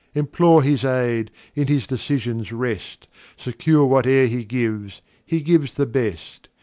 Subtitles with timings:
[0.15, 3.07] Implore his Aid, in his Decisions rest,
[3.37, 6.49] Secure whate'er he gives, he gives the best.